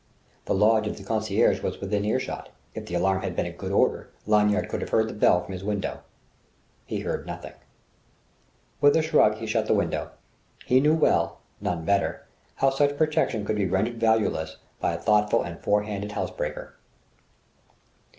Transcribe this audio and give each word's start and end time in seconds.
The 0.45 0.55
lodge 0.55 0.87
of 0.87 0.97
the 0.97 1.03
concierge 1.03 1.61
was 1.61 1.79
within 1.79 2.03
earshot. 2.05 2.49
If 2.73 2.87
the 2.87 2.95
alarm 2.95 3.21
had 3.21 3.35
been 3.35 3.45
in 3.45 3.51
good 3.51 3.71
order, 3.71 4.09
Lanyard 4.25 4.67
could 4.67 4.81
have 4.81 4.89
heard 4.89 5.07
the 5.07 5.13
bell 5.13 5.43
from 5.43 5.53
his 5.53 5.63
window. 5.63 5.99
He 6.87 7.01
heard 7.01 7.27
nothing. 7.27 7.53
With 8.81 8.95
a 8.95 9.03
shrug, 9.03 9.35
he 9.35 9.45
shut 9.45 9.67
the 9.67 9.75
window. 9.75 10.09
He 10.65 10.81
knew 10.81 10.95
well 10.95 11.37
none 11.61 11.85
better 11.85 12.25
how 12.55 12.71
such 12.71 12.97
protection 12.97 13.45
could 13.45 13.57
be 13.57 13.69
rendered 13.69 13.99
valueless 13.99 14.57
by 14.79 14.93
a 14.93 14.97
thoughtful 14.99 15.43
and 15.43 15.59
fore 15.61 15.83
handed 15.83 16.13
housebreaker. 16.13 16.77